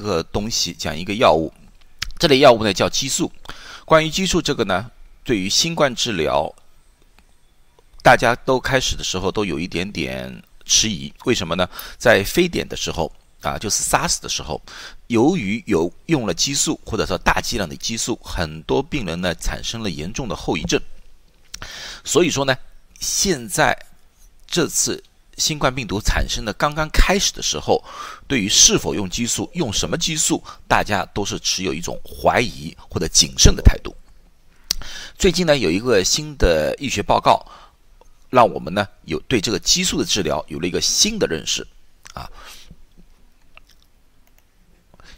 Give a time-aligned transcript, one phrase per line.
[0.00, 1.52] 个东西，讲一个药物。
[2.18, 3.30] 这类药物呢叫激素。
[3.84, 4.90] 关于激素这个呢，
[5.22, 6.52] 对于新冠治疗，
[8.02, 11.12] 大家都开始的时候都有一点点迟疑。
[11.24, 11.68] 为什么呢？
[11.96, 14.60] 在非典的时候啊，就是 SARS 的时候，
[15.06, 20.80] 由于有用了激素或者说大剂量的激素，很多病人呢产生了严重的后遗症。
[22.04, 22.56] 所以说呢，
[22.98, 23.76] 现在
[24.46, 25.02] 这次。
[25.40, 27.82] 新冠病毒产生的刚刚开始的时候，
[28.28, 33.96] 对于是否用激素、用什么激素，大家都是持有一种怀疑或者谨慎的态度。
[35.18, 37.44] 最近呢，有一个新的医学报告，
[38.28, 41.66] 让我们呢有对这个激素的治疗有了一个新的认识。
[42.14, 42.30] 啊，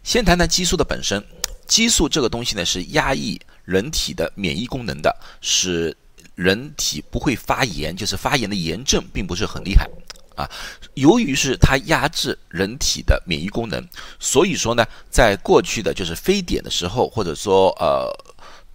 [0.03, 1.23] 先谈谈激素的本身。
[1.69, 5.97] 激素这个东西呢，是压抑人体的免疫功能的，是
[6.35, 9.89] 人体不会发炎，就是发炎的炎症并不是很厉害。
[10.35, 10.49] 啊，
[10.95, 13.87] 由于是它压制人体的免疫功能，
[14.19, 18.09] 所以说呢，在过去的就是非典的时候，或者说呃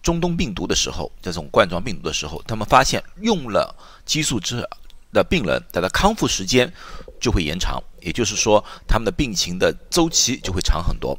[0.03, 4.63] 中东病毒的时候，这种冠状病毒的时候，他们发现用了激素之
[5.11, 6.71] 的病人，他的康复时间
[7.19, 11.17] 就会延长，也就是说他们的病情的周期就会长很多。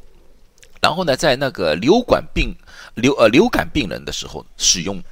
[0.81, 2.55] 然后呢，在那个流感病
[2.95, 5.03] 流呃流感病人的时候使用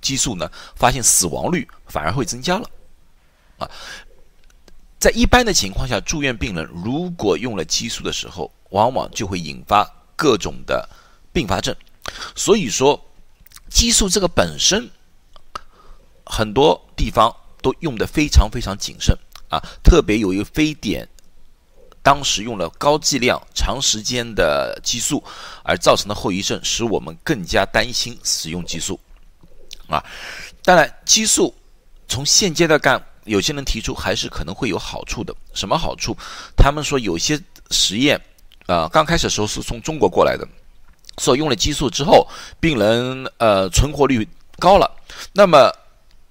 [0.00, 2.70] 激素呢，发现死亡率反而会增加了，
[3.58, 3.70] 啊。
[5.00, 10.88] 在一般的情况下，住院病人如果用了激素的时候，往往就会引发各种的
[11.32, 11.72] 并发症。
[12.34, 13.00] 所以说，
[13.70, 14.90] 激素这个本身，
[16.26, 17.32] 很多地方
[17.62, 19.16] 都用的非常非常谨慎
[19.48, 19.62] 啊。
[19.84, 21.08] 特别有一个非典，
[22.02, 25.22] 当时用了高剂量、长时间的激素，
[25.62, 28.98] 而造成的后遗症，使我们更加担心使用激素
[29.88, 30.04] 啊。
[30.64, 31.54] 当然，激素
[32.06, 33.02] 从现阶段干。
[33.24, 36.16] 有些人提出还是可能会有好处的，什么好处？
[36.56, 37.38] 他们说有些
[37.70, 38.18] 实验，
[38.66, 40.48] 啊，刚开始的时候是从中国过来的，
[41.18, 42.26] 说用了激素之后，
[42.58, 44.26] 病人呃存活率
[44.58, 44.90] 高了。
[45.34, 45.70] 那么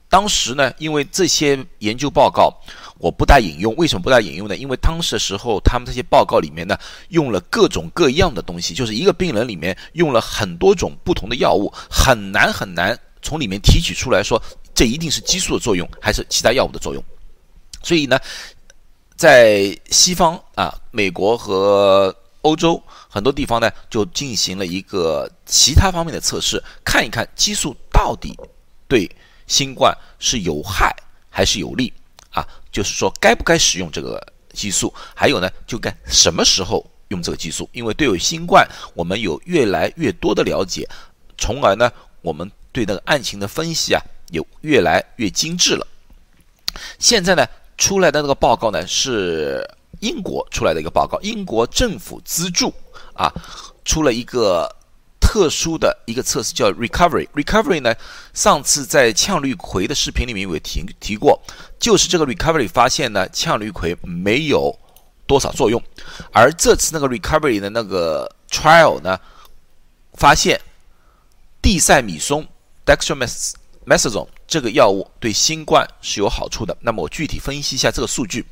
[0.10, 2.52] 当时呢，因为这些研究报告
[2.98, 4.58] 我不大引用，为什么不大引用呢？
[4.58, 6.76] 因为当时的时候，他们这些报告里面呢，
[7.10, 14.42] 用了各种各样的东西，就是一个病人里面用了很多种不同的药物，很难很难从里面提取出来说。
[14.78, 17.04] 这一定是激素的作用，还是其他药物的作用？
[17.82, 18.20] 所以呢，
[19.16, 22.80] 在西方啊，美国和欧洲
[23.10, 28.38] 很多地方呢，就进行了一个其他方面的测试，看一看激素到底
[28.88, 29.10] 对
[29.48, 30.96] 新冠是有害
[31.28, 31.92] 还是有利
[32.30, 32.48] 啊？
[32.72, 34.24] 就是说，该不该使用这个
[34.54, 34.94] 激素？
[35.16, 37.68] 还有呢，就该什么时候用这个激素？
[37.74, 38.64] 因为对于新冠，
[38.94, 40.88] 我们有越来越多的了解，
[41.36, 41.92] 从而呢，
[42.22, 44.02] 我们对那个案情的分析啊。
[44.32, 45.88] 有越来越精致了。
[47.00, 49.66] 现在呢，出来的那个报告呢，是
[50.02, 52.74] 英国出来的一个报告，英国政府资助
[53.14, 53.32] 啊，
[53.86, 54.70] 出了一个
[55.22, 57.26] 特殊的一个测试，叫 Recovery。
[57.30, 57.96] Recovery 呢，
[58.34, 61.42] 上次在羟氯喹的视频里面我也提提过，
[61.80, 64.78] 就是这个 Recovery 发现呢，羟氯喹没有
[65.26, 65.82] 多少作用，
[66.34, 69.18] 而这次那个 Recovery 的那个 Trial 呢，
[70.16, 70.60] 发现
[71.62, 72.46] 地塞米松
[72.88, 73.54] Dextromethorphan。
[73.86, 76.76] m e s o n 这个药物对新冠是有好处的。
[76.82, 78.46] 那么我具体分析一下这个数据。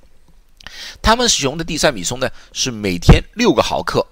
[1.01, 4.07] 他们使用的地塞米松呢是每天六个毫克。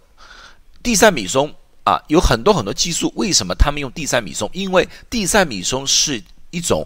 [0.81, 4.50] 地塞米松啊有很多很多激素，为什么他们用地塞米松？
[4.51, 6.85] 因为地塞米松是一种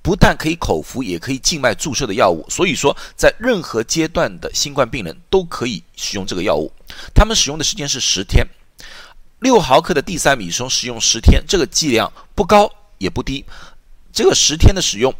[0.00, 2.48] 不但可以口服，也可以静脉注射的药物。
[2.48, 6.72] 所以说，在任何阶段的新冠病人都可以使用这个药物。
[7.14, 8.46] 他们使用的时间是十天，
[9.44, 13.44] 六毫克的地塞米松使用十天，这个剂量不高也不低。
[14.10, 15.14] 这个十天的使用，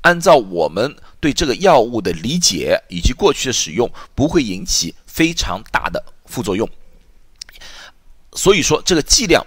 [0.00, 6.66] 按照我们对这个药物的理解以及过去的使用，不会引起非常大的副作用。
[8.32, 9.46] 所以说，这个剂量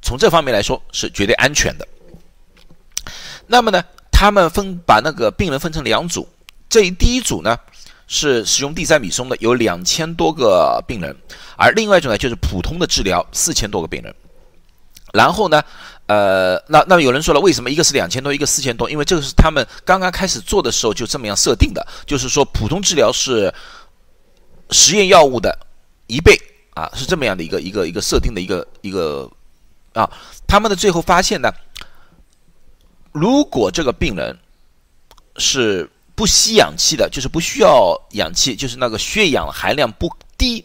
[0.00, 1.88] 从这方面来说是绝对安全的。
[3.48, 6.28] 那么呢，他们分把那个病人分成两组，
[6.68, 7.58] 这一第一组呢
[8.06, 11.16] 是使用地塞米松的，有两千多个病人，
[11.56, 14.14] 而另外一种呢就是普通的治疗，四千多个病人。
[15.12, 15.62] 然后呢？
[16.06, 18.90] 呃，那那有人说了，为什么一个是两千多，一个四千多？
[18.90, 23.50] 因为这个是他们刚刚开始做的时候就这么样设定的，就是说普通治疗是
[24.68, 25.58] 实验药物的
[26.06, 26.38] 一倍
[26.74, 29.30] 啊，是这么样的一个一个一个设定的一个一个
[29.94, 30.06] 啊。
[30.46, 31.50] 他们的最后发现呢，
[33.10, 34.38] 如果这个病人
[35.38, 40.08] 是不吸氧气的，就是不需要氧气，就是那个血氧含量不
[40.38, 40.64] 低，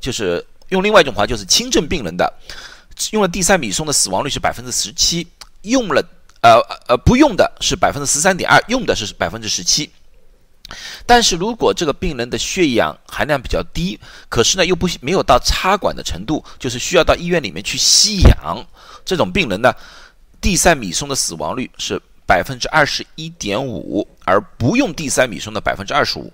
[0.00, 2.32] 就是用另外一种话，就是轻症病人的。
[3.10, 5.26] 用了地塞米松的死亡率是百分之十七，
[5.62, 6.00] 用了
[6.42, 9.90] 呃呃不用的是百分之十三点二，用的是百分之十七，
[11.04, 13.98] 但是如果这个病人的血氧含量比较低，
[14.28, 18.64] 可是呢又不没有到插管的程度，就是需要到医院里面去吸氧，
[19.04, 19.74] 这种病人呢，
[20.40, 26.32] 地塞米松的死亡率是百分之二十一点五，而不用地塞米松的百分之二十五。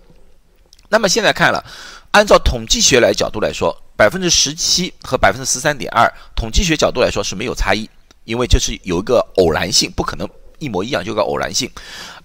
[0.89, 1.65] 那么现在看了，
[2.11, 7.89] 按照统计学来角度来说，百分之十七和百分之十三点二，统计学角度来说是没有差异，
[8.25, 10.29] 因为这是有一个偶然性，不可能。
[10.61, 11.71] 一模一样，就个偶然性，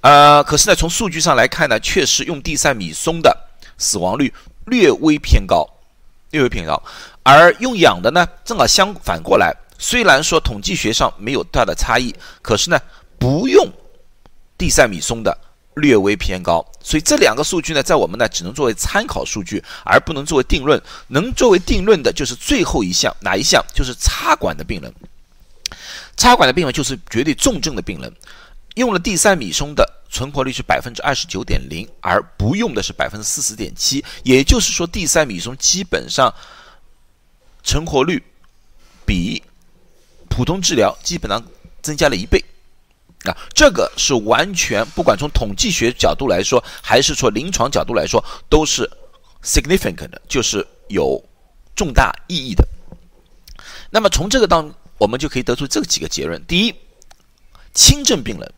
[0.01, 3.33] 呃，可是呢，从数据上来看呢，确实用地塞米松的
[3.77, 4.33] 死亡率
[4.65, 5.65] 略微偏高，
[6.31, 6.83] 略微偏高，
[7.23, 9.55] 而用氧的呢，正好相反过来。
[9.79, 12.77] 虽然说统计学上没有大的差异，可是呢，
[13.25, 13.67] 不用
[14.55, 15.35] 地塞米松的
[15.77, 16.63] 略微偏高。
[16.79, 20.79] 所以这两个数据呢，在我们呢，只能作为参考数据，而不能作为定论。
[21.07, 23.65] 能作为定论的就是最后一项，哪一项？
[23.73, 24.93] 就是插管的病人。
[26.15, 28.13] 插管的病人就是绝对重症的病人，
[28.75, 34.05] 用了地塞米松的存活率是百分之二十九点零，而不用的是百分之四十点七。
[34.23, 36.31] 也就是说，地塞米松基本上
[37.63, 38.21] 存活率
[39.03, 39.41] 比
[40.29, 41.43] 普通治疗基本上
[41.81, 42.43] 增加了一倍
[43.31, 43.37] 啊！
[43.53, 48.89] 这个是完全不管从统计学角度来说，还是从临床角度来说，都是
[49.43, 51.23] significant 的，就是有
[51.75, 52.67] 重大意义的。
[53.89, 56.73] 那么从这个当我们就可以得出这几个结论：第一，
[57.73, 58.53] 轻症病人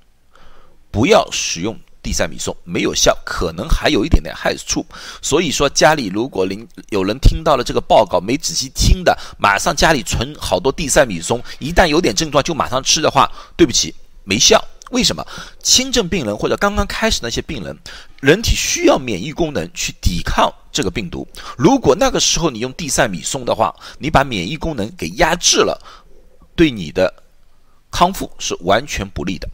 [0.91, 4.85] 不要使用地塞米松，没有效，可能还有一点点害处。
[5.21, 13.93] 所以说，家里如果您有人听到了这个报告没仔细听的，马上家里存好多地塞米松，一旦有点症状就马上吃的话，对不起，
[14.27, 14.63] 没效。
[14.91, 15.25] 为什么？
[15.61, 17.77] 轻症病人或者刚刚开始那些病人，
[18.21, 21.27] 人体需要免疫功能去抵抗这个病毒。
[21.57, 25.77] 如果那个时候你用地塞米松的话，你把免疫功能给压制了。
[26.55, 27.13] 对你的
[27.91, 29.47] 康复是完全不利的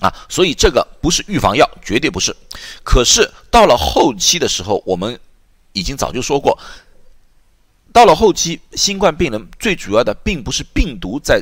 [0.00, 2.36] 啊，所以这个不是预防药，绝对不是。
[2.84, 5.18] 可是到了后期的时候，我们
[5.72, 6.58] 已经早就说过，
[7.92, 11.40] 到了后期，新冠病人最主要的并不是病毒在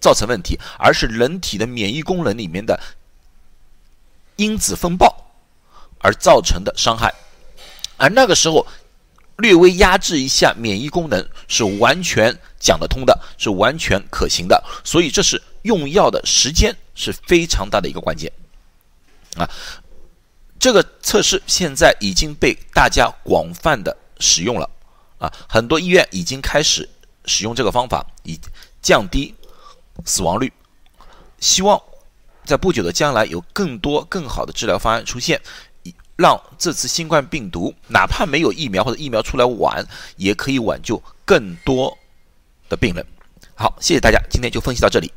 [0.00, 2.78] 造成问题，而是人体的免疫功能里面的
[4.36, 5.32] 因子风暴
[6.00, 7.14] 而造成的伤害，
[7.96, 8.66] 而那个时候。
[9.40, 14.60] 略微压制一下免疫功能是完全讲得通的，是完全可行的。
[14.82, 18.32] 所以这是用药的时间是非常大的一个关键
[19.36, 19.48] 啊。
[20.58, 24.68] 这个测试现在已经被大家广泛的使用了
[25.18, 26.88] 啊，很多医院已经开始
[27.24, 28.36] 使用这个方法，以
[28.82, 29.32] 降低
[30.04, 30.52] 死亡率。
[31.40, 31.80] 希望
[32.44, 35.40] 在不久的将来有更多更好的治疗方案出现。
[36.16, 39.86] 让这次新冠病毒哪怕没有疫苗或者疫苗出来晚，
[40.16, 41.96] 也可以挽救更多
[42.68, 43.06] 的病人。
[43.54, 45.12] 好，谢谢大家，今天就分析到这里。